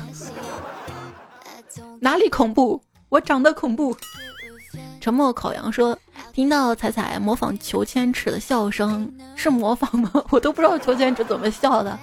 [2.01, 2.81] 哪里恐怖？
[3.09, 3.97] 我长得恐怖。
[5.01, 5.99] 沉默烤羊说
[6.35, 10.11] ：“听到彩彩模仿裘千尺的笑声，是模仿吗？
[10.31, 11.99] 我都不知道裘千尺怎么笑的，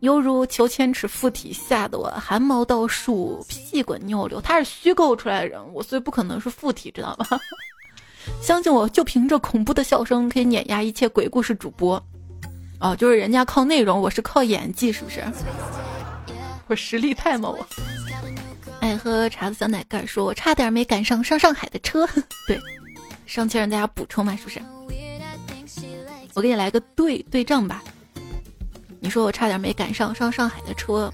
[0.00, 4.40] 犹如裘千尺附体，吓得我汗毛倒竖，屁滚尿流。
[4.40, 7.26] 他是虚构出来的人物，所以不可能是附体，知道吗？
[8.40, 12.00] 相信我，就凭这恐怖的笑声，可以碾压一切鬼故事主播。
[12.80, 15.24] 哦，就是人家靠内容，我是靠演技，是不是？
[16.68, 17.48] 我实力派吗？
[17.48, 17.66] 我。”
[18.80, 22.06] 爱喝茶的小奶盖说：“我差点没赶上上上海的车。
[22.46, 22.60] ”对，
[23.26, 24.60] 上期让大家补充嘛，是不是？
[26.34, 27.82] 我给你来个对对账吧。
[29.08, 31.10] 你说我差点没赶上上上海的车，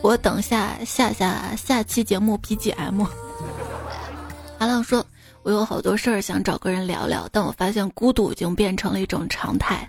[0.00, 3.06] 我等下下下下期节目 BGM。
[4.56, 5.04] 阿浪说
[5.44, 9.86] ：“我有好多事儿想找个人聊聊，但我发现孤独已经变成了一种常态。”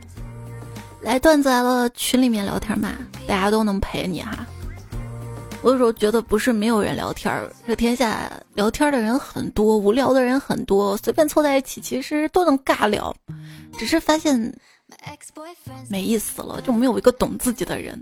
[0.99, 2.91] 来段子来了，群里面聊天嘛，
[3.25, 4.45] 大家都能陪你哈。
[5.61, 7.33] 我有时候觉得不是没有人聊天，
[7.65, 13.15] 这天下聊天的人很多，无聊的人很多，随便凑在一起其实都能尬聊，
[13.79, 14.53] 只是发现
[15.89, 18.01] 没意思了，就没有一个懂自己的人，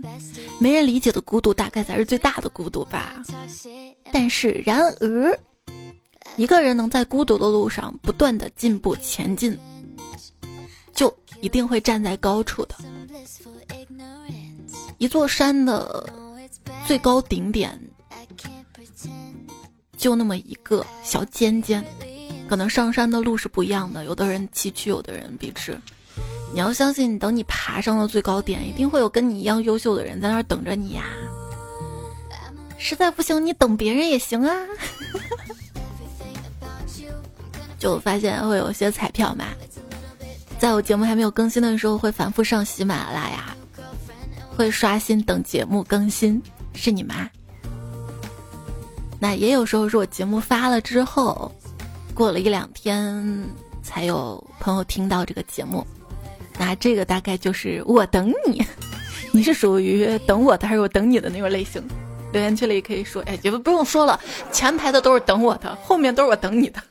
[0.58, 3.22] 没人理解的孤独大概才是最大的孤独吧。
[4.12, 5.38] 但是然而，
[6.36, 9.58] 一个人能在孤独的路上不断的进步前进，
[10.92, 12.74] 就一定会站在高处的。
[14.98, 16.08] 一座山的。
[16.86, 17.78] 最高顶点
[19.96, 21.84] 就那么一个小尖尖，
[22.48, 25.78] 可能上山的路是不一样的，有的人崎岖，有的人笔直。
[26.52, 31.04] 你要相信，等你爬上了最高点，一定会有跟你一样优秀的人在那儿等着你呀。
[32.76, 34.54] 实在不行，你等别人也行啊。
[37.78, 39.46] 就发现会有些彩票嘛，
[40.58, 43.56] 在我节目还没有更新的时候，会反复上喜马拉雅，
[44.56, 46.42] 会刷新等节目更新。
[46.74, 47.28] 是你妈。
[49.18, 51.52] 那也有时候是我节目发了之后，
[52.14, 53.46] 过了一两天
[53.82, 55.86] 才有朋友听到这个节目，
[56.60, 58.62] 那这个大概就是我等你，
[59.32, 61.82] 你是属于等我的还是我等你的那种类型？
[62.32, 64.20] 留言区里可以说，哎，就不用说了，
[64.52, 66.82] 前排的都是等我的，后面都是我等你的。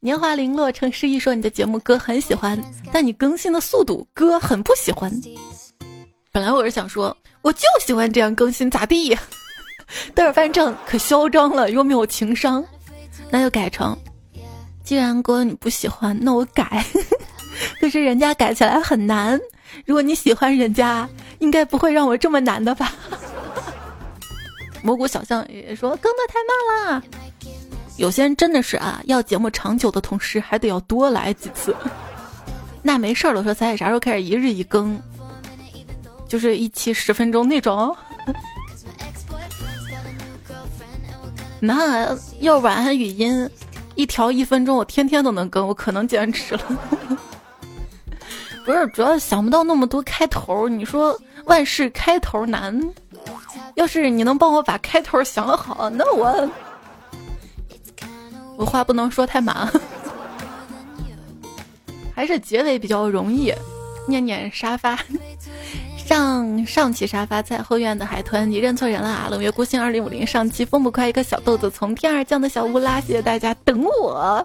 [0.00, 2.60] 年华零落，成诗意说你的节目哥很喜欢，
[2.92, 5.08] 但你更新的速度哥很不喜欢。
[6.32, 9.16] 本来我是想说，我就喜欢这样更新，咋地？
[10.14, 12.64] 但是发现这样可嚣张了，又没有情商，
[13.30, 13.96] 那就改成：
[14.90, 16.84] 既然哥你不喜欢，那我改。
[17.80, 19.40] 可是人家改起来很难，
[19.86, 22.92] 如果你喜欢人家，应该不会让我这么难的吧？
[24.82, 27.04] 蘑菇小象也说更的太慢了。
[27.98, 31.72] 有些人真的是啊，要节目长久的同时，还得要多来几次。
[32.82, 35.00] 那没事儿了，说咱俩啥时候开始一日一更？
[36.26, 37.96] 就是一期十分钟那种。
[41.60, 43.48] 那要晚安语音，
[44.00, 46.62] 一条一分钟，我天天都能更，我可能坚持了。
[48.64, 50.66] 不是，主要想不到那么多开头。
[50.66, 52.80] 你说万事开头难，
[53.74, 56.48] 要是你能帮我把开头想好，那我。
[58.56, 59.70] 我话不能说太满，
[62.16, 63.52] 还是结尾比较容易。
[64.08, 64.98] 念念沙发，
[66.10, 69.28] 上上期沙发在后院的海豚，你认错人了啊！
[69.30, 74.44] 冷月孤星二零五零上期风不快，一个小豆子从天而降的小乌拉，谢谢大家等我。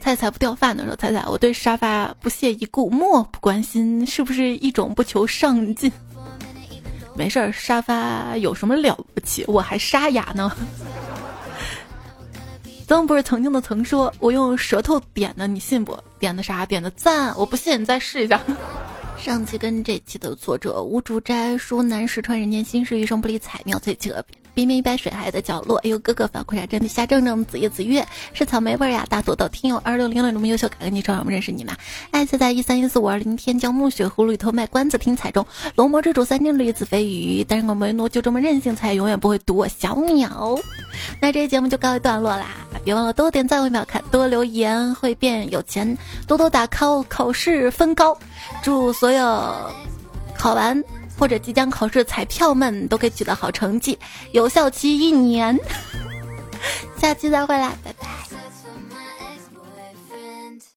[0.00, 5.90] 菜菜不掉饭的时候，菜菜我对沙发不屑一顾，漠不关心，是不是一种不求上进？
[7.16, 9.44] 没事儿，沙发有什么了不起？
[9.48, 10.52] 我还沙哑呢。
[12.86, 15.98] 曾不是曾经的曾说，我用舌头点的，你信不？
[16.20, 16.64] 点的啥？
[16.64, 17.34] 点的赞。
[17.36, 18.40] 我不信，你再试一下。
[19.18, 24.24] 上期跟这期的作者吴竹斋说：“南石川人间心事，一生不理彩，妙脆企鹅。”
[24.58, 31.76] 冰冰一杯水海的角落，哎呦哥哥反馈下真的夏正正子夜子月是草莓味呀，大朵朵听友二六零六这么优秀，感恩你知道我们认识你吗？
[32.10, 35.46] 爱在在一三一四五二零天将暮雪葫芦里头卖关子听彩中
[35.76, 40.58] 龙魔之主三金驴子飞鱼，但是我维诺就这么任性，才永远不会读我小鸟。
[41.20, 42.48] 那这期节目就告一段落啦，
[42.84, 45.96] 别忘了多点赞为秒看，多留言会变有钱，
[46.26, 48.18] 多多打 call 考试分高，
[48.60, 49.54] 祝所有
[50.36, 50.82] 考完。
[51.18, 53.98] 或者即将考试的彩票们都可以取得好成绩，
[54.32, 55.58] 有效期一年。
[57.00, 58.27] 下期再会啦，拜拜。